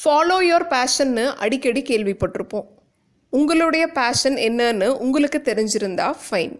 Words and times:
Follow 0.00 0.36
your 0.46 0.64
பேஷன்னு 0.72 1.22
அடிக்கடி 1.44 1.82
கேள்விப்பட்டிருப்போம். 1.82 2.66
உங்களுடைய 3.32 3.84
பேஷன் 3.98 4.36
என்னன்னு 4.48 4.88
உங்களுக்கு 5.04 5.38
தெரிஞ்சிருந்தா 5.44 6.08
ஃபைன் 6.24 6.56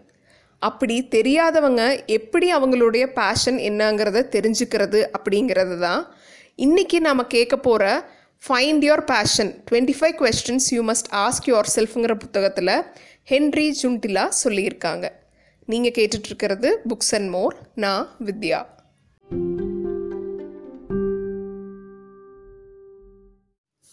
அப்படி 0.61 0.95
தெரியாதவங்க 1.15 2.05
எப்படி 2.05 2.47
அவங்களுடைய 2.53 3.05
பேஷன் 3.19 3.57
என்னங்கிறத 3.69 4.23
தெரிஞ்சுக்கிறது 4.35 5.01
அப்படிங்கிறது 5.17 5.79
தான் 5.79 6.01
இன்றைக்கி 6.65 6.99
நாம் 6.99 7.23
கேட்க 7.27 7.57
போகிற 7.57 7.83
find 8.43 8.85
your 8.87 9.05
passion 9.05 9.63
twenty 9.67 9.95
five 9.99 10.15
questions 10.21 10.69
you 10.75 10.81
must 10.89 11.11
ask 11.23 11.47
your 11.47 11.69
செல்ஃப்ங்கிற 11.75 12.15
புத்தகத்தில் 12.19 12.75
ஹென்ரி 13.31 13.67
ஜுண்டிலா 13.81 14.25
சொல்லியிருக்காங்க. 14.43 15.05
நீங்கள் 15.65 15.95
கேட்டுட்ருக்கிறது 15.97 16.71
புக்ஸ் 16.89 17.13
அண்ட் 17.17 17.29
மோர் 17.29 17.55
நான் 17.75 18.15
வித்யா. 18.25 18.61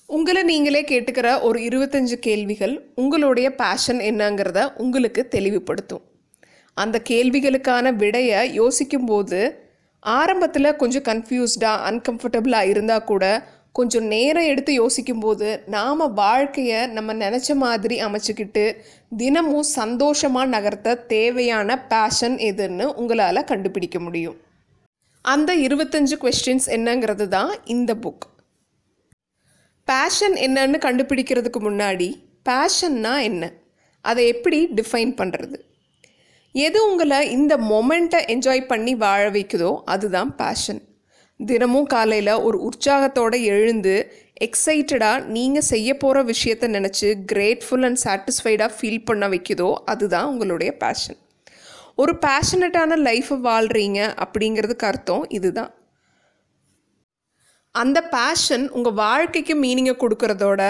உங்களை 0.07 0.43
நீங்களே 0.43 0.83
கேட்டுக்கிற 0.83 1.41
ஒரு 1.41 1.59
இருபத்தஞ்சு 1.61 2.13
கேள்விகள் 2.13 2.93
உங்களுடைய 2.95 3.55
பேஷன் 3.55 3.99
என்னங்கிறத 3.99 4.73
உங்களுக்கு 4.77 5.29
தெளிவுபடுத்தும். 5.31 6.03
அந்த 6.75 7.03
கேள்விகளுக்கான 7.11 7.93
விடையை 7.93 8.55
யோசிக்கும்போது 8.55 9.41
ஆரம்பத்தில் 10.01 10.77
கொஞ்சம் 10.77 11.03
கன்ஃபியூஸ்டாக 11.03 11.85
அன்கம்ஃபர்டபுளாக 11.89 12.69
இருந்தால் 12.69 13.05
கூட 13.05 13.25
கொஞ்சம் 13.73 14.05
நேரம் 14.05 14.43
எடுத்து 14.43 14.73
யோசிக்கும்போது 14.73 15.63
நாம் 15.67 16.13
வாழ்க்கையை 16.15 16.87
நம்ம 16.87 17.15
நினச்ச 17.15 17.55
மாதிரி 17.55 17.99
அமைச்சுக்கிட்டு 18.05 18.77
தினமும் 19.17 19.63
சந்தோஷமாக 19.63 20.61
நகர்த்த 20.61 21.07
தேவையான 21.07 21.79
பேஷன் 21.87 22.37
எதுன்னு 22.51 22.85
உங்களால் 22.85 23.45
கண்டுபிடிக்க 23.45 23.99
முடியும். 24.01 24.37
அந்த 25.23 25.57
இருபத்தஞ்சு 25.57 26.17
கொஸ்டின்ஸ் 26.21 26.71
என்னங்கிறது 26.77 27.29
தான் 27.29 27.53
இந்த 27.65 27.95
புக் 27.95 28.25
பேஷன் 29.85 30.33
என்னன்னு 30.33 30.79
கண்டுபிடிக்கிறதுக்கு 30.79 31.61
முன்னாடி 31.61 32.23
பேஷன்னா 32.49 33.23
என்ன? 33.23 33.53
அதை 34.01 34.27
எப்படி 34.27 34.67
டிஃபைன் 34.67 35.15
பண்ணுறது 35.17 35.59
எது 36.53 36.91
உங்களை 36.91 37.31
இந்த 37.31 37.57
மொமெண்ட்டை 37.57 38.21
என்ஜாய் 38.27 38.67
பண்ணி 38.67 38.95
வாழ 38.95 39.31
வைக்குதோ 39.31 39.83
அதுதான் 39.85 40.37
பேஷன் 40.37 40.83
தினமும் 41.37 41.85
காலையில் 41.85 42.33
ஒரு 42.33 42.59
உற்சாகத்தோடு 42.59 43.43
எழுந்து 43.43 44.13
எக்ஸைட்டடாக 44.45 45.25
நீங்கள் 45.25 45.63
செய்ய 45.63 45.97
போகிற 45.97 46.23
விஷயத்தை 46.23 46.71
நினச்சி 46.71 47.15
கிரேட்ஃபுல் 47.33 47.85
அண்ட் 47.85 48.01
சாட்டிஸ்ஃபைடாக 48.05 48.71
ஃபீல் 48.81 49.05
பண்ண 49.05 49.29
வைக்குதோ 49.29 49.75
அதுதான் 49.85 50.27
உங்களுடைய 50.27 50.77
பேஷன் 50.77 51.17
ஒரு 51.95 52.19
பேஷனட்டான 52.27 52.97
லைஃப்பை 52.97 53.39
வாழ்கிறீங்க 53.43 54.15
அப்படிங்கிறதுக்கு 54.25 54.85
அர்த்தம் 54.85 55.27
இதுதான். 55.29 55.75
அந்த 57.75 57.99
பேஷன் 58.15 58.65
உங்கள் 58.77 58.99
வாழ்க்கைக்கு 59.03 59.55
மீனிங்கை 59.63 59.95
கொடுக்கறதோட 60.03 60.63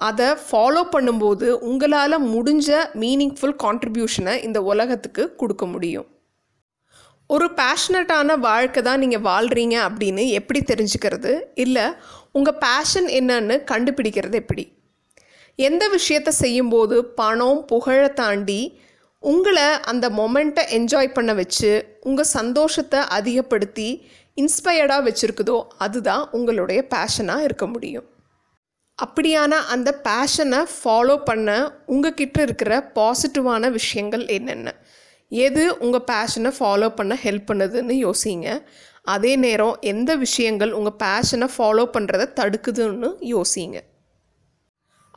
அதை 0.00 0.28
ஃபாலோ 0.44 0.82
பண்ணும்போது 0.94 1.46
உங்களால் 1.68 2.24
முடிஞ்ச 2.34 2.68
மீனிங்ஃபுல் 3.02 3.56
கான்ட்ரிபியூஷனை 3.64 4.34
இந்த 4.46 4.58
உலகத்துக்கு 4.62 5.24
கொடுக்க 5.36 5.64
முடியும். 5.66 6.08
ஒரு 7.30 7.46
பேஷனட்டான 7.60 8.36
வாழ்க்கை 8.38 8.80
தான் 8.82 9.02
நீங்கள் 9.02 9.24
வாழ்கிறீங்க 9.30 9.76
அப்படின்னு 9.88 10.24
எப்படி 10.38 10.60
தெரிஞ்சுக்கிறது? 10.70 11.32
இல்லை 11.64 11.86
உங்கள் 12.32 12.60
பேஷன் 12.64 13.08
என்னன்னு 13.18 13.56
கண்டுபிடிக்கிறது 13.70 14.36
எப்படி? 14.42 14.64
எந்த 15.58 15.84
விஷயத்தை 15.88 16.32
செய்யும்போது 16.42 16.96
பணம் 17.20 17.60
புகழை 17.66 18.08
தாண்டி 18.20 18.60
உங்களை 19.22 19.68
அந்த 19.90 20.06
மொமெண்ட்டை 20.18 20.62
என்ஜாய் 20.78 21.16
பண்ண 21.16 21.32
வச்சு 21.34 21.70
உங்கள் 22.00 22.32
சந்தோஷத்தை 22.38 23.00
அதிகப்படுத்தி 23.08 23.88
இன்ஸ்பயர்டாக 24.36 25.02
வச்சுருக்குதோ 25.08 25.62
அதுதான் 25.78 26.30
உங்களுடைய 26.30 26.86
பேஷனாக 26.94 27.42
இருக்க 27.42 27.66
முடியும். 27.66 28.08
அப்படியான 29.02 29.50
அந்த 29.50 30.00
பேஷனை 30.04 30.60
ஃபாலோ 30.74 31.24
பண்ண 31.24 31.76
உங்ககிட்ட 31.86 32.42
இருக்கிற 32.42 32.90
பாசிட்டிவான 32.94 33.70
விஷயங்கள் 33.70 34.26
என்னென்ன? 34.26 34.74
எது 35.28 35.78
உங்கள் 35.78 36.06
பேஷனை 36.12 36.52
ஃபாலோ 36.58 36.88
பண்ண 36.88 37.18
ஹெல்ப் 37.22 37.48
பண்ணுதுன்னு 37.52 38.10
யோசிங்க. 38.10 38.62
அதே 39.02 39.36
நேரம் 39.36 39.76
எந்த 39.80 40.16
விஷயங்கள் 40.16 40.72
உங்கள் 40.72 40.98
பேஷனை 41.04 41.48
ஃபாலோ 41.58 41.84
பண்ணுறதை 41.96 42.26
தடுக்குதுன்னு 42.40 43.10
யோசிங்க. 43.20 43.80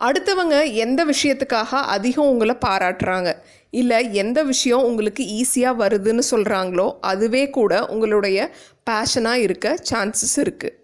அடுத்தவங்க 0.02 0.74
எந்த 0.74 1.06
விஷயத்துக்காக 1.06 1.70
அதிகம் 1.96 2.28
உங்களை 2.28 2.56
பாராட்டுறாங்க? 2.66 3.30
இல்லை 3.70 4.14
எந்த 4.14 4.44
விஷயம் 4.44 4.84
உங்களுக்கு 4.84 5.24
ஈஸியாக 5.40 5.80
வருதுன்னு 5.84 6.24
சொல்கிறாங்களோ 6.32 6.98
அதுவே 7.02 7.50
கூட 7.50 7.86
உங்களுடைய 7.86 8.52
பேஷனாக 8.90 9.36
இருக்க 9.36 9.78
சான்சஸ் 9.90 10.36
இருக்குது 10.36 10.76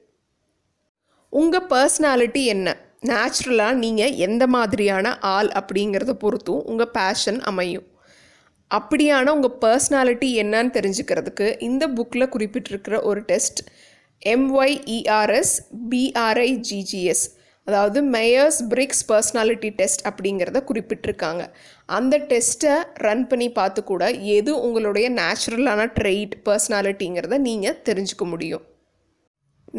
உங்கள் 1.29 1.67
பர்சனாலிட்டி 1.69 2.43
என்ன? 2.45 2.77
நேச்சுரலாக 3.05 3.73
நீங்கள் 3.73 4.15
எந்த 4.27 4.47
மாதிரியான 4.47 5.19
ஆள் 5.19 5.47
அப்படிங்கிறத 5.47 6.11
பொறுத்தும் 6.23 6.61
உங்கள் 6.63 6.91
பேஷன் 6.91 7.41
அமையும். 7.41 7.87
அப்படியான 8.71 9.29
உங்கள் 9.29 9.57
பர்சனாலிட்டி 9.61 10.29
என்னன்னு 10.41 10.71
தெரிஞ்சுக்கிறதுக்கு 10.77 11.61
இந்த 11.61 11.87
புக்கில் 11.87 12.31
குறிப்பிட்டிருக்கிற 12.35 13.03
ஒரு 13.03 13.21
டெஸ்ட் 13.21 13.61
எம்ஒய்இஆர்எஸ் 14.25 15.55
பிஆர்ஐஜிஜிஎஸ் 15.89 17.25
அதாவது 17.67 17.99
மேயர்ஸ் 18.15 18.59
பிரிக்ஸ் 18.71 19.03
பர்சனாலிட்டி 19.09 19.69
டெஸ்ட் 19.79 20.03
அப்படிங்கிறத 20.09 20.59
குறிப்பிட்டிருக்காங்க. 20.69 21.43
அந்த 21.97 22.17
டெஸ்ட்டை 22.31 22.73
ரன் 23.05 23.27
பண்ணி 23.27 23.47
பார்த்து 23.59 23.83
கூட 23.83 24.03
எது 24.37 24.51
உங்களுடைய 24.67 25.07
நேச்சுரலான 25.19 25.85
ட்ரெயிட் 25.99 26.35
பர்சனாலிட்டிங்கிறத 26.47 27.37
நீங்கள் 27.47 27.79
தெரிஞ்சுக்க 27.89 28.25
முடியும். 28.33 28.63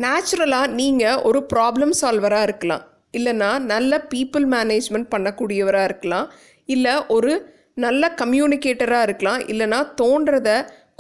நேச்சுரலாக 0.05 0.71
நீங்கள் 0.81 1.21
ஒரு 1.31 1.41
ப்ராப்ளம் 1.55 1.95
சால்வராக 2.01 2.49
இருக்கலாம். 2.49 2.85
இல்லைனா 3.19 3.51
நல்ல 3.73 3.99
பீப்புள் 4.15 4.47
மேனேஜ்மெண்ட் 4.55 5.13
பண்ணக்கூடியவராக 5.15 5.89
இருக்கலாம். 5.91 6.29
இல்லை 6.75 6.95
ஒரு 7.17 7.33
நல்ல 7.85 8.13
கம்யூனிகேட்டராக 8.23 9.07
இருக்கலாம். 9.09 9.41
இல்லைனா 9.53 9.79
தோன்றத 10.01 10.51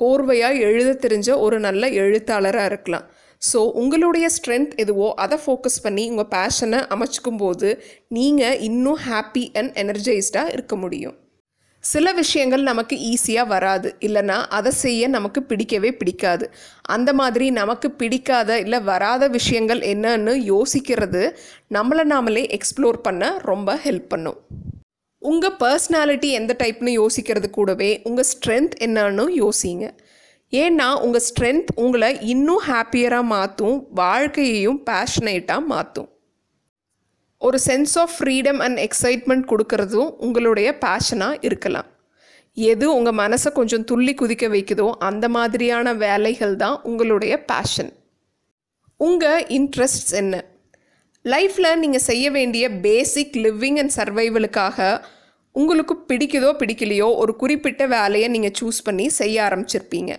கோர்வையாக 0.02 0.60
எழுத 0.68 0.90
தெரிஞ்ச 1.04 1.28
ஒரு 1.46 1.56
நல்ல 1.60 1.88
எழுத்தாளராக 2.02 2.70
இருக்கலாம். 2.70 3.04
ஸோ 3.48 3.60
உங்களுடைய 3.80 4.26
ஸ்ட்ரென்த் 4.36 4.72
எதுவோ 4.82 5.08
அதை 5.24 5.36
ஃபோக்கஸ் 5.44 5.82
பண்ணி 5.84 6.04
உங்கள் 6.12 6.30
பேஷனை 6.34 6.80
அமைச்சிக்கும் 6.94 7.40
போது 7.42 7.68
நீங்கள் 8.18 8.60
இன்னும் 8.68 9.02
ஹாப்பி 9.08 9.44
அண்ட் 9.60 9.72
எனர்ஜைஸ்டாக 9.82 10.52
இருக்க 10.56 10.76
முடியும். 10.84 11.16
சில 11.84 12.06
விஷயங்கள் 12.20 12.62
நமக்கு 12.68 12.96
ஈஸியாக 13.08 13.52
வராது. 13.54 13.88
இல்லைனா 14.06 14.36
அதை 14.58 14.70
செய்ய 14.82 15.08
நமக்கு 15.16 15.40
பிடிக்கவே 15.42 15.90
பிடிக்காது. 16.00 16.46
அந்த 16.94 17.10
மாதிரி 17.20 17.46
நமக்கு 17.60 17.88
பிடிக்காத 18.00 18.56
இல்லை 18.64 18.80
வராத 18.90 19.28
விஷயங்கள் 19.38 19.82
என்னன்னு 19.92 20.34
யோசிக்கிறது 20.52 21.22
நம்மளை 21.76 22.06
நாமளே 22.14 22.44
எக்ஸ்ப்ளோர் 22.58 23.00
பண்ண 23.08 23.24
ரொம்ப 23.50 23.76
ஹெல்ப் 23.84 24.08
பண்ணும். 24.14 24.38
உங்கள் 25.22 25.58
பர்சனாலிட்டி 25.60 26.30
எந்த 26.38 26.52
டைப்னு 26.62 26.94
யோசிக்கிறது 27.02 27.50
கூடவே 27.50 27.90
உங்கள் 28.08 28.28
ஸ்ட்ரென்த் 28.32 28.74
என்னன்னு 28.86 29.26
யோசிங்க. 29.42 29.84
ஏன்னா 30.62 30.88
உங்கள் 31.00 31.24
ஸ்ட்ரென்த் 31.28 31.70
உங்களை 31.74 32.18
இன்னும் 32.20 32.62
ஹாப்பியராக 32.66 33.22
மாற்றும் 33.22 33.88
வாழ்க்கையையும் 33.94 34.80
பேஷனேட்டாக 34.90 35.64
மாற்றும் 35.64 36.08
ஒரு 37.38 37.58
sense 37.66 37.94
of 37.98 38.14
freedom 38.18 38.56
and 38.56 38.78
excitement 38.78 39.44
கொடுக்கறதும் 39.52 40.10
உங்களுடைய 40.16 40.78
பேஷனாக 40.80 41.40
இருக்கலாம். 41.40 41.88
எது 42.56 42.94
உங்கள் 42.94 43.16
மனசை 43.22 43.52
கொஞ்சம் 43.52 43.84
துள்ளி 43.84 44.14
குதிக்க 44.14 44.48
வைக்குதோ 44.48 44.90
அந்த 44.98 45.28
மாதிரியான 45.28 45.94
வேலைகள் 45.94 46.56
தான் 46.56 46.82
உங்களுடைய 46.82 47.44
பேஷன் 47.44 47.92
உங்கள் 48.96 49.46
இன்ட்ரெஸ்ட்ஸ் 49.58 50.14
என்ன? 50.14 50.44
லைஃப்பில் 51.24 51.78
நீங்கள் 51.78 52.06
செய்ய 52.10 52.30
வேண்டிய 52.30 52.64
பேசிக் 52.86 53.36
லிவிங் 53.44 53.78
அண்ட் 53.78 53.94
சர்வைவலுக்காக 53.96 55.00
உங்களுக்கு 55.52 55.94
பிடிக்குதோ 56.08 56.52
பிடிக்கலையோ 56.60 57.08
ஒரு 57.16 57.36
குறிப்பிட்ட 57.36 57.86
வேலையை 57.86 58.28
நீங்கள் 58.28 58.56
சூஸ் 58.60 58.80
பண்ணி 58.84 59.08
செய்ய 59.08 59.36
ஆரம்பிச்சிருப்பீங்க. 59.44 60.12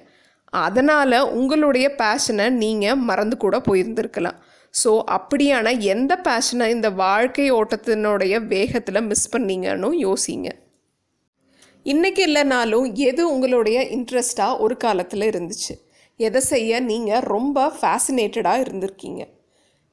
அதனால் 0.63 1.17
உங்களுடைய 1.37 1.87
பேஷனை 2.01 2.45
நீங்கள் 2.63 3.01
மறந்து 3.07 3.37
கூட 3.37 3.55
போயிருந்திருக்கலாம். 3.67 4.37
ஸோ 4.73 4.91
அப்படியான 5.17 5.67
எந்த 5.93 6.13
பேஷனை 6.27 6.67
இந்த 6.75 6.89
வாழ்க்கை 7.03 7.47
ஓட்டத்தினுடைய 7.59 8.35
வேகத்தில் 8.53 9.07
மிஸ் 9.09 9.31
பண்ணீங்கன்னு 9.33 9.89
யோசிங்க. 10.05 10.49
இன்றைக்கி 11.85 12.21
இல்லைனாலும் 12.27 12.85
எது 13.09 13.21
உங்களுடைய 13.33 13.79
இன்ட்ரெஸ்டாக 13.95 14.59
ஒரு 14.65 14.75
காலத்தில் 14.83 15.25
இருந்துச்சு? 15.31 15.73
எதை 16.19 16.41
செய்ய 16.51 16.79
நீங்கள் 16.89 17.25
ரொம்ப 17.35 17.67
ஃபேசினேட்டடாக 17.79 18.63
இருந்திருக்கீங்க? 18.65 19.21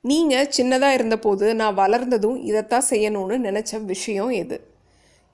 நீங்கள் 0.04 0.50
சின்னதாக 0.56 0.96
இருந்தபோது 0.98 1.46
நான் 1.60 1.78
வளர்ந்ததும் 1.80 2.38
இதைத்தான் 2.48 2.88
செய்யணும்னு 2.90 3.36
நினச்ச 3.48 3.80
விஷயம் 3.92 4.32
எது? 4.42 4.56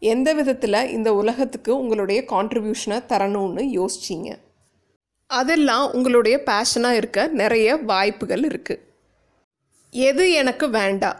எந்த 0.02 0.28
விதத்தில் 0.38 0.88
இந்த 0.96 1.08
உலகத்துக்கு 1.20 1.70
உங்களுடைய 1.82 2.20
கான்ட்ரிபியூஷனை 2.32 2.98
தரணும்னு 3.12 3.62
யோசிச்சிங்க? 3.78 4.30
அதெல்லாம் 5.30 5.86
உங்களுடைய 5.96 6.36
பேஷனாக 6.50 6.98
இருக்க 7.00 7.26
நிறைய 7.40 7.76
வாய்ப்புகள் 7.90 8.44
இருக்குது 8.50 8.84
எது 9.92 10.24
எனக்கு 10.40 10.66
வேண்டாம் 10.70 11.18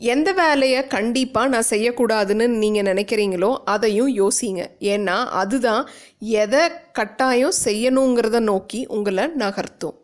எந்த 0.00 0.30
வேலையை 0.32 0.80
கண்டிப்பாக 0.86 1.50
நான் 1.52 1.70
செய்யக்கூடாதுன்னு 1.70 2.46
நீங்கள் 2.62 2.88
நினைக்கிறீங்களோ 2.90 3.50
அதையும் 3.74 4.10
யோசிங்க. 4.22 4.62
ஏன்னா 4.94 5.16
அதுதான் 5.42 5.84
எதை 6.42 6.64
கட்டாயம் 6.98 7.54
செய்யணுங்கிறத 7.64 8.40
நோக்கி 8.50 8.80
உங்களை 8.96 9.24
நகர்த்தும். 9.42 9.96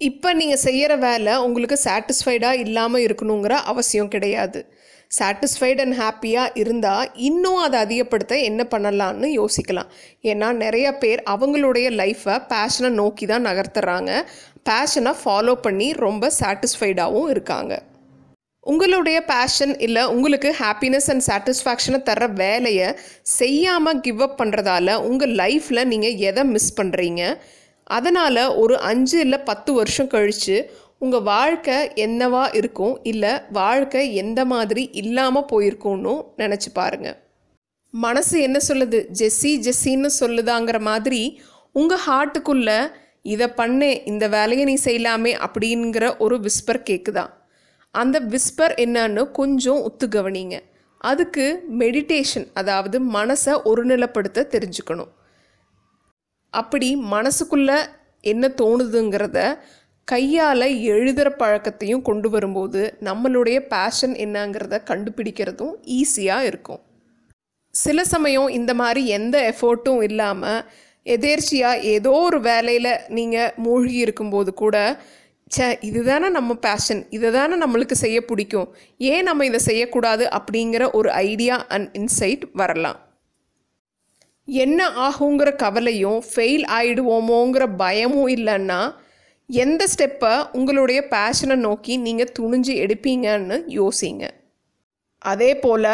இப்போ 0.00 0.28
நீங்கள் 0.32 0.64
செய்கிற 0.66 0.92
வேலை 1.06 1.32
உங்களுக்கு 1.46 1.78
சாட்டிஸ்ஃபைடாக 1.84 2.62
இல்லாமல் 2.64 3.04
இருக்கணுங்கிற 3.06 3.54
அவசியம் 3.72 4.12
கிடையாது. 4.14 4.60
சாட்டிஸ்ஃபைட் 5.10 5.80
அண்ட் 5.84 5.96
ஹாப்பியாக 6.00 6.56
இருந்தால் 6.62 7.10
இன்னும் 7.28 7.60
அதை 7.66 7.76
அதிகப்படுத்த 7.84 8.34
என்ன 8.48 8.62
பண்ணலான்னு 8.72 9.28
யோசிக்கலாம். 9.40 9.90
ஏன்னா 10.30 10.48
நிறைய 10.64 10.88
பேர் 11.02 11.20
அவங்களுடைய 11.34 11.88
லைஃப்பை 12.00 12.36
பேஷனை 12.52 12.90
நோக்கி 13.02 13.26
தான் 13.26 13.46
நகர்த்துறாங்க. 13.50 14.10
பேஷனை 14.70 15.14
ஃபாலோ 15.22 15.54
பண்ணி 15.66 15.88
ரொம்ப 16.06 16.30
சாட்டிஸ்ஃபைடாகவும் 16.40 17.30
இருக்காங்க. 17.34 17.74
உங்களுடைய 18.66 19.18
பேஷன் 19.30 19.74
இல்லை 19.86 20.02
உங்களுக்கு 20.14 20.48
ஹாப்பினஸ் 20.62 21.06
அண்ட் 21.12 21.24
சாட்டிஸ்ஃபேக்ஷனை 21.28 22.00
தர 22.08 22.26
வேலையை 22.40 22.88
செய்யாமல் 23.38 24.00
கிவ் 24.06 24.20
அப் 24.26 24.36
பண்ணுறதால 24.40 24.96
உங்கள் 25.10 25.32
லைஃப்பில் 25.42 25.88
நீங்கள் 25.92 26.18
எதை 26.30 26.44
மிஸ் 26.54 26.76
பண்ணுறீங்க 26.80 27.22
அதனால் 27.90 28.42
ஒரு 28.62 28.74
அஞ்சு 28.90 29.16
இல்லை 29.24 29.38
பத்து 29.50 29.70
வருஷம் 29.72 30.10
கழித்து 30.14 30.56
உங்கள் 31.02 31.26
வாழ்க்கை 31.32 31.76
என்னவா 32.04 32.44
இருக்கும்? 32.58 32.94
இல்லை 33.02 33.32
வாழ்க்கை 33.50 34.02
எந்த 34.14 34.40
மாதிரி 34.44 34.82
இல்லாமல் 35.02 35.48
போயிருக்கும்னு 35.52 36.14
நினச்சி 36.36 36.70
பாருங்கள் 36.72 37.18
மனசு 37.94 38.36
என்ன 38.40 38.58
சொல்லுது? 38.68 38.98
ஜெஸ்ஸி 39.18 39.52
ஜெஸ்ஸின்னு 39.66 40.10
சொல்லுதாங்கிற 40.20 40.78
மாதிரி 40.80 41.20
உங்கள் 41.72 42.02
ஹார்ட்டுக்குள்ளே 42.06 42.78
இதை 43.22 43.48
பண்ணு 43.60 43.88
இந்த 44.04 44.24
வேலையை 44.28 44.64
நீ 44.64 44.74
செய்யலாமே 44.84 45.32
அப்படிங்கிற 45.46 46.04
ஒரு 46.18 46.36
விஸ்பர் 46.46 46.80
கேட்குதா 46.90 47.24
அந்த 47.94 48.16
விஸ்பர் 48.32 48.74
என்னன்னு 48.84 49.22
கொஞ்சம் 49.30 49.80
ஒத்து 49.82 50.06
கவனிங்க. 50.08 50.56
அதுக்கு 51.00 51.44
மெடிடேஷன் 51.80 52.46
அதாவது 52.54 52.96
மனசை 53.12 53.54
ஒருநிலைப்படுத்த 53.70 54.48
தெரிஞ்சுக்கணும். 54.54 55.10
அப்படி 56.54 56.88
மனசுக்குள்ள 57.14 57.70
என்ன 58.24 58.44
தோணுதுங்கிறத 58.60 59.38
கையால் 60.12 60.66
எழுதுகிற 60.92 61.28
பழக்கத்தையும் 61.38 62.02
கொண்டு 62.02 62.28
வரும்போது 62.30 62.80
நம்மளுடைய 63.08 63.58
பேஷன் 63.72 64.14
என்னங்கிறத 64.24 64.76
கண்டுபிடிக்கிறதும் 64.90 65.74
ஈஸியாக 65.98 66.48
இருக்கும். 66.50 66.80
சில 67.74 68.04
சமயம் 68.04 68.48
இந்த 68.48 68.72
மாதிரி 68.74 69.02
எந்த 69.18 69.36
எஃபோர்ட்டும் 69.50 70.02
இல்லாமல் 70.02 70.60
எதேர்ச்சியாக 71.06 71.82
ஏதோ 71.94 72.12
ஒரு 72.26 72.38
வேலையில் 72.40 72.92
நீங்கள் 73.08 73.52
மூழ்கி 73.64 73.98
இருக்கும்போது 74.04 74.50
கூட 74.54 74.76
ச்சே 75.50 75.66
இதுதானே 75.88 76.28
நம்ம 76.28 76.54
பேஷன் 76.64 77.02
இதை 77.16 77.28
தானே 77.30 77.54
நம்மளுக்கு 77.60 77.96
செய்ய 78.02 78.18
பிடிக்கும் 78.24 78.66
ஏன் 79.10 79.26
நம்ம 79.28 79.44
இதை 79.44 79.60
செய்யக்கூடாது 79.68 80.24
அப்படிங்கிற 80.38 80.84
ஒரு 80.98 81.10
ஐடியா 81.28 81.56
அண்ட் 81.74 81.88
இன்சைட் 82.00 82.44
வரலாம். 82.52 82.98
என்ன 84.48 84.80
ஆகுங்கிற 85.06 85.50
கவலையும் 85.56 86.20
ஃபெயில் 86.30 86.66
ஆகிடுவோமோங்கிற 86.78 87.64
பயமும் 87.76 88.28
இல்லைன்னா 88.36 88.80
எந்த 89.50 89.82
ஸ்டெப்பை 89.92 90.32
உங்களுடைய 90.52 91.00
பேஷனை 91.12 91.56
நோக்கி 91.56 91.94
நீங்கள் 92.06 92.32
துணிஞ்சு 92.38 92.72
எடுப்பீங்கன்னு 92.84 93.56
யோசிங்க. 93.78 94.24
அதே 95.22 95.50
போல் 95.62 95.86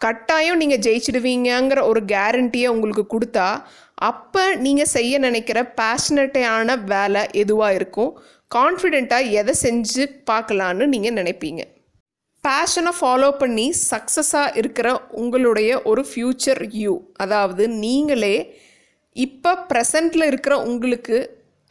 கட்டாயம் 0.00 0.60
நீங்கள் 0.62 0.82
ஜெயிச்சிடுவீங்கங்கிற 0.84 1.80
ஒரு 1.90 2.00
கேரண்டியை 2.12 2.68
உங்களுக்கு 2.74 3.04
கொடுத்தா 3.14 3.48
அப்போ 4.10 4.44
நீங்கள் 4.56 4.92
செய்ய 4.92 5.14
நினைக்கிற 5.18 5.58
பேஷனட்டான 5.80 6.76
வேலை 6.92 7.22
எதுவாக 7.42 7.76
இருக்கும்? 7.78 8.12
கான்ஃபிடெண்ட்டாக 8.54 9.32
எதை 9.40 9.54
செஞ்சு 9.64 10.04
பார்க்கலான்னு 10.30 10.86
நீங்கள் 10.86 11.18
நினைப்பீங்க. 11.20 11.62
பேஷனை 12.44 12.92
ஃபாலோ 12.98 13.28
பண்ணி 13.42 13.66
சக்ஸஸாக 13.90 14.56
இருக்கிற 14.56 14.88
உங்களுடைய 15.22 15.70
ஒரு 15.90 16.04
ஃப்யூச்சர் 16.10 16.62
யூ 16.82 16.94
அதாவது 17.16 17.64
நீங்களே 17.84 18.36
இப்போ 19.16 19.52
ப்ரெசண்ட்டில் 19.70 20.28
இருக்கிற 20.30 20.54
உங்களுக்கு 20.62 21.18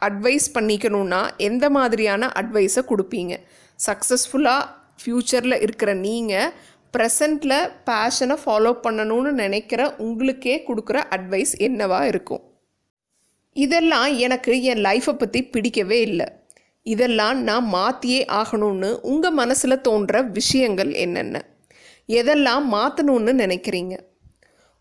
அட்வைஸ் 0.07 0.48
பண்ணிக்கணும்னா 0.54 1.22
எந்த 1.38 1.66
மாதிரியான 1.69 2.31
அட்வைஸை 2.42 2.84
கொடுப்பீங்க? 2.92 3.34
சக்ஸஸ்ஃபுல்லாக 3.80 4.69
ஃப்யூச்சரில் 5.01 5.62
இருக்கிற 5.62 5.94
நீங்கள் 5.94 6.54
ப்ரெசண்ட்டில் 6.94 7.57
பேஷனை 7.90 8.36
ஃபாலோ 8.44 8.72
பண்ணணும்னு 8.86 9.31
நினைக்கிற 9.31 9.81
உங்களுக்கே 10.06 10.56
கொடுக்குற 10.68 10.98
அட்வைஸ் 11.16 11.54
என்னவா 11.68 12.01
இருக்கும்? 12.04 12.44
இதெல்லாம் 13.56 14.10
எனக்கு 14.18 14.51
என் 14.63 14.84
லைஃப்பை 14.88 15.13
பற்றி 15.13 15.44
பிடிக்கவே 15.44 16.00
இல்லை. 16.01 16.28
இதெல்லாம் 16.84 17.38
நான் 17.44 17.66
மாற்றியே 17.68 18.22
ஆகணும்னு 18.25 18.90
உங்கள் 19.12 19.38
மனசில் 19.42 19.84
தோன்ற 19.88 20.22
விஷயங்கள் 20.38 20.92
என்னென்ன? 21.06 21.38
எதெல்லாம் 22.19 22.66
மாற்றணும்னு 22.75 23.34
நினைக்கிறீங்க? 23.44 23.96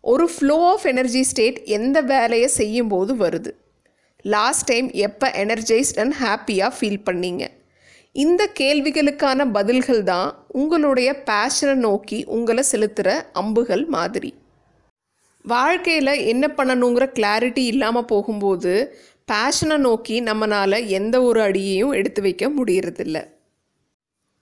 ஒரு 0.03 0.25
ஃப்ளோ 0.33 0.57
ஆஃப் 0.73 0.85
எனர்ஜி 0.85 1.23
ஸ்டேட் 1.23 1.57
எந்த 1.77 2.01
வேலையை 2.01 2.47
செய்யும்போது 2.59 3.13
வருது? 3.15 3.51
லாஸ்ட் 4.25 4.65
டைம் 4.65 4.91
எப்போ 4.91 5.27
எனர்ஜைஸ்ட் 5.43 5.99
அண்ட் 5.99 6.15
ஹாப்பியாக 6.23 6.71
ஃபீல் 6.79 7.05
பண்ணீங்க? 7.09 7.47
இந்த 8.11 8.41
கேள்விகளுக்கான 8.59 9.45
பதில்கள் 9.51 10.03
தான் 10.03 10.45
உங்களுடைய 10.47 11.23
பேஷனை 11.29 11.73
நோக்கி 11.73 12.19
உங்களை 12.25 12.63
செலுத்துகிற 12.71 13.09
அம்புகள் 13.33 13.85
மாதிரி. 13.85 14.31
வாழ்க்கையில் 15.45 16.13
என்ன 16.31 16.45
பண்ணணுங்கிற 16.57 17.05
கிளாரிட்டி 17.17 17.63
இல்லாமல் 17.73 18.05
போகும்போது 18.05 18.73
பேஷனை 19.31 19.77
நோக்கி 19.77 20.21
நம்மளால் 20.21 20.87
எந்த 20.87 21.15
ஒரு 21.21 21.41
அடியையும் 21.41 21.91
எடுத்து 21.91 22.21
வைக்க 22.21 22.49
முடியறதில்ல. 22.49 23.17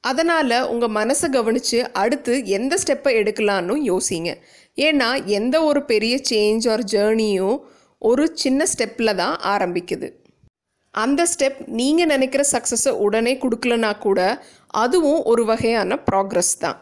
அதனால் 0.04 0.68
உங்கள் 0.68 0.96
மனசை 0.98 1.28
கவனித்து 1.30 1.92
அடுத்து 1.92 2.46
எந்த 2.46 2.78
ஸ்டெப்பை 2.84 3.14
எடுக்கலான்னு 3.22 3.76
யோசிங்க. 3.92 4.32
ஏன்னா 4.78 5.26
எந்த 5.26 5.64
ஒரு 5.64 5.84
பெரிய 5.84 6.22
சேஞ்ச் 6.30 6.70
ஆர் 6.70 6.84
ஜேர்னியும் 6.84 7.58
ஒரு 8.02 8.24
சின்ன 8.42 8.66
ஸ்டெப்பில் 8.72 9.20
தான் 9.22 9.36
ஆரம்பிக்குது. 9.54 10.08
அந்த 10.94 11.22
ஸ்டெப் 11.32 11.60
நீங்கள் 11.80 12.12
நினைக்கிற 12.14 12.44
சக்ஸஸை 12.52 12.92
உடனே 13.06 13.34
கொடுக்கலனா 13.44 13.92
கூட 14.06 14.20
அதுவும் 14.84 15.22
ஒரு 15.32 15.44
வகையான 15.52 15.98
ப்ராக்ரஸ் 16.10 16.56
தான். 16.64 16.78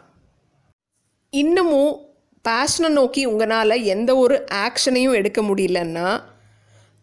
இன்னமும் 1.32 1.92
பேஷனை 2.44 2.88
நோக்கி 2.98 3.22
உங்களால் 3.30 3.84
எந்த 3.94 4.10
ஒரு 4.22 4.36
ஆக்ஷனையும் 4.64 5.18
எடுக்க 5.20 5.40
முடியலன்னா 5.42 6.08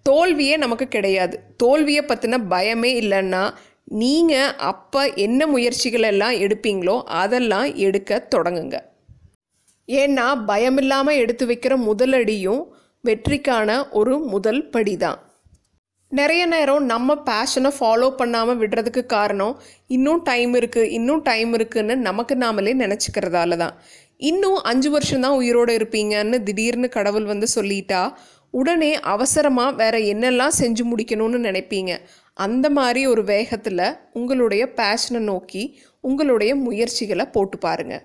தோல்வியே 0.06 0.56
நமக்கு 0.64 0.86
கிடையாது. 0.88 1.36
தோல்வியை 1.62 2.04
பற்றின 2.08 2.40
பயமே 2.54 2.92
இல்லைன்னா 3.02 3.44
நீங்கள் 4.02 4.54
அப்போ 4.72 5.02
என்ன 5.26 5.48
முயற்சிகள் 5.54 6.08
எல்லாம் 6.12 6.36
எடுப்பீங்களோ 6.46 6.96
அதெல்லாம் 7.22 7.68
எடுக்க 7.88 8.20
தொடங்குங்க. 8.36 8.78
ஏன்னா 9.90 10.26
பயமில்லாமல் 10.50 11.20
எடுத்து 11.24 11.46
வைக்கிற 11.50 11.74
முதலடியும் 11.90 12.64
வெற்றிக்கான 13.04 13.70
ஒரு 13.90 14.14
முதல் 14.34 14.70
படி 14.70 14.98
தான் 14.98 15.20
நிறைய 16.12 16.46
நேரம் 16.46 16.86
நம்ம 16.86 17.16
பேஷனை 17.30 17.72
ஃபாலோ 17.78 18.08
பண்ணாமல் 18.16 18.60
விடுறதுக்கு 18.60 19.06
காரணம் 19.06 19.56
இன்னும் 19.88 20.22
டைம் 20.24 20.54
இருக்குது 20.54 20.92
இன்னும் 20.98 21.22
டைம் 21.22 21.52
இருக்குன்னு 21.54 21.96
நமக்கு 21.96 22.36
நாமளே 22.36 22.74
நினச்சிக்கிறதால 22.74 23.58
தான். 23.58 23.76
இன்னும் 24.18 24.60
அஞ்சு 24.62 24.90
வருஷம்தான் 24.90 25.34
உயிரோடு 25.34 25.74
இருப்பீங்கன்னு 25.78 26.40
திடீர்னு 26.44 26.90
கடவுள் 26.90 27.24
வந்து 27.24 27.48
சொல்லிட்டா 27.56 28.02
உடனே 28.54 28.92
அவசரமாக 29.16 29.76
வேற 29.76 29.98
என்னெல்லாம் 30.14 30.58
செஞ்சு 30.60 30.86
முடிக்கணும்னு 30.92 31.40
நினைப்பீங்க. 31.50 31.92
அந்த 32.38 32.70
மாதிரி 32.70 33.04
ஒரு 33.06 33.24
வேகத்தில் 33.24 33.86
உங்களுடைய 34.14 34.66
பேஷனை 34.78 35.24
நோக்கி 35.32 35.64
உங்களுடைய 36.02 36.56
முயற்சிகளை 36.56 37.26
போட்டு 37.26 37.58
பாருங்கள் 37.58 38.04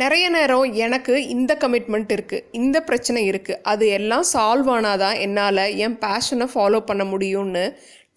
நிறைய 0.00 0.24
நேரம் 0.34 0.72
எனக்கு 0.84 1.14
இந்த 1.34 1.52
கமிட்மெண்ட் 1.60 2.10
இருக்குது 2.14 2.46
இந்த 2.58 2.76
பிரச்சனை 2.88 3.20
இருக்குது 3.30 3.60
அது 3.70 3.84
எல்லாம் 3.98 4.26
சால்வ் 4.32 4.68
ஆனாதான் 4.74 5.18
என்னால் 5.26 5.62
என் 5.84 5.96
பேஷனை 6.02 6.46
ஃபாலோ 6.54 6.80
பண்ண 6.88 7.04
முடியும்னு 7.12 7.62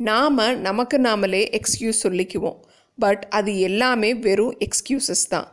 நாம் 0.07 0.41
நமக்கு 0.67 0.97
நாமளே 1.05 1.41
எக்ஸ்கியூஸ் 1.59 2.03
சொல்லிக்குவோம். 2.05 2.57
பட் 2.97 3.23
அது 3.37 3.51
எல்லாமே 3.67 4.09
வெறும் 4.25 4.57
எக்ஸ்கியூசஸ் 4.65 5.25
தான். 5.33 5.47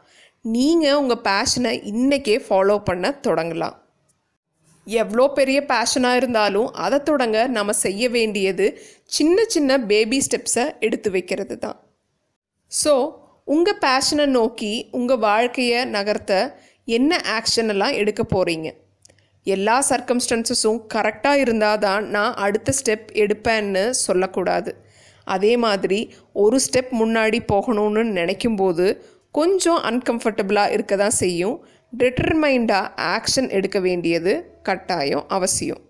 நீங்கள் 0.54 0.99
உங்கள் 1.00 1.23
பேஷனை 1.28 1.73
இன்றைக்கே 1.92 2.37
ஃபாலோ 2.47 2.76
பண்ண 2.88 3.11
தொடங்கலாம். 3.26 3.76
எவ்வளோ 4.87 5.25
பெரிய 5.38 5.61
பேஷனாக 5.71 6.18
இருந்தாலும் 6.21 6.68
அதை 6.87 6.99
தொடங்க 7.11 7.38
நம்ம 7.56 7.71
செய்ய 7.85 8.09
வேண்டியது 8.16 8.66
சின்ன 9.18 9.45
சின்ன 9.54 9.78
பேபி 9.92 10.18
ஸ்டெப்ஸை 10.26 10.66
எடுத்து 10.88 11.11
வைக்கிறது 11.16 11.56
தான். 11.64 11.78
ஸோ 12.73 12.95
உங்கள் 13.46 13.80
பேஷனை 13.80 14.26
நோக்கி 14.26 14.88
உங்கள் 14.90 15.18
வாழ்க்கையை 15.18 15.84
நகர்த்த 15.84 16.32
என்ன 16.84 17.20
ஆக்ஷன் 17.36 17.68
எல்லாம் 17.68 17.92
எடுக்க 17.92 18.22
போகிறீங்க 18.22 18.68
எல்லா 19.42 19.84
சர்க்கம்ஸ்டன்சஸும் 19.88 20.80
கரெக்டாக 20.94 21.34
இருந்தால் 21.34 21.78
தான் 21.78 22.06
நான் 22.06 22.34
அடுத்த 22.34 22.72
ஸ்டெப் 22.78 23.06
எடுப்பேன்னு 23.12 23.90
சொல்லக்கூடாது. 23.90 24.70
அதே 25.24 25.56
மாதிரி 25.56 26.00
ஒரு 26.32 26.60
ஸ்டெப் 26.66 26.90
முன்னாடி 26.90 27.40
போகணும்னு 27.52 28.02
நினைக்கும்போது 28.18 28.86
கொஞ்சம் 29.30 29.80
அன்கம்ஃபர்டபுளாக 29.82 30.70
இருக்க 30.70 30.96
தான் 30.96 31.16
செய்யும். 31.22 31.56
டிட்டர்மைண்டாக 31.98 32.92
ஆக்ஷன் 33.14 33.50
எடுக்க 33.50 33.80
வேண்டியது 33.80 34.60
கட்டாயம் 34.62 35.24
அவசியம். 35.28 35.82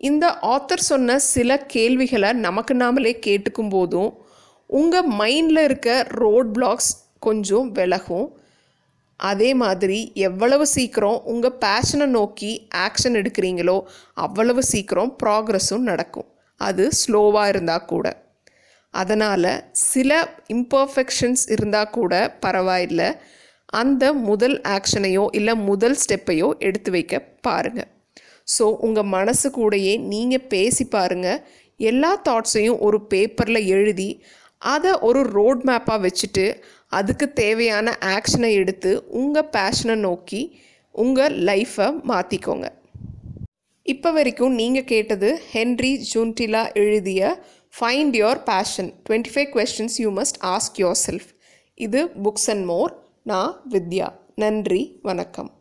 இந்த 0.00 0.26
ஆத்தர் 0.42 0.88
சொன்ன 0.90 1.18
சில 1.18 1.58
கேள்விகளை 1.66 2.32
நமக்கு 2.32 2.74
நாமளே 2.74 3.12
கேட்டுக்கும் 3.26 3.68
போதும் 3.68 4.10
உங்கள் 4.76 5.10
மைண்டில் 5.20 5.62
இருக்க 5.68 5.90
ரோட் 6.22 6.50
பிளாக்ஸ் 6.56 6.92
கொஞ்சம் 7.26 7.68
விலகும். 7.78 8.28
அதே 9.20 9.50
மாதிரி 9.62 9.98
எவ்வளவு 10.28 10.64
சீக்கிரம் 10.74 11.18
உங்கள் 11.32 11.58
பேஷனை 11.64 12.06
நோக்கி 12.16 12.50
ஆக்ஷன் 12.86 13.16
எடுக்கிறீங்களோ 13.20 13.76
அவ்வளவு 14.26 14.62
சீக்கிரம் 14.72 15.12
ப்ராக்ரஸும் 15.22 15.86
நடக்கும். 15.90 16.28
அது 16.60 16.84
ஸ்லோவாக 17.00 17.52
இருந்தால் 17.52 17.88
கூட. 17.92 18.06
அதனால் 18.94 19.52
சில 19.90 20.10
இம்பர்ஃபெக்ஷன்ஸ் 20.56 21.44
இருந்தால் 21.54 21.94
கூட 21.98 22.12
பரவாயில்லை. 22.44 23.08
அந்த 23.72 24.04
முதல் 24.28 24.56
ஆக்ஷனையோ 24.76 25.24
இல்லை 25.38 25.54
முதல் 25.68 25.96
ஸ்டெப்பையோ 26.02 26.48
எடுத்து 26.66 26.90
வைக்க 26.90 27.14
பாருங்கள் 27.46 27.90
ஸோ 28.48 28.64
உங்கள் 28.86 29.10
மனசு 29.16 29.48
கூடயே 29.50 29.94
நீங்கள் 30.12 30.46
பேசி 30.52 30.84
பாருங்கள் 30.88 31.40
எல்லா 31.80 32.10
தாட்ஸையும் 32.28 32.82
ஒரு 32.86 32.98
பேப்பரில் 33.12 33.68
எழுதி 33.74 34.08
அதை 34.64 34.92
ஒரு 34.98 35.22
ரோட் 35.36 35.62
மேப்பாக 35.64 35.98
வச்சுட்டு 36.04 36.44
அதுக்கு 36.92 37.26
தேவையான 37.32 37.96
ஆக்ஷனை 38.04 38.50
எடுத்து 38.52 38.90
உங்கள் 39.14 39.50
பேஷனை 39.52 39.96
நோக்கி 40.06 40.40
உங்கள் 40.94 41.36
லைஃப்பை 41.44 41.88
மாற்றிக்கோங்க 42.08 42.68
இப்போ 43.86 44.10
வரைக்கும் 44.10 44.54
நீங்கள் 44.54 44.84
கேட்டது 44.84 45.30
ஹென்ரி 45.52 45.92
ஜூன்டிலா 46.14 46.62
எழுதிய 46.74 47.22
find 47.78 48.16
your 48.22 48.42
passion 48.42 48.90
twenty 49.08 49.32
five 49.34 49.50
questions 49.54 49.96
you 49.96 50.10
must 50.10 50.40
ask 50.44 50.78
yourself 51.06 51.30
இது 51.80 52.02
புக்ஸ் 52.24 52.50
அண்ட் 52.50 52.64
மோர் 52.64 52.92
நான் 53.22 53.54
வித்யா. 53.70 54.08
நன்றி. 54.34 54.82
வணக்கம். 55.02 55.52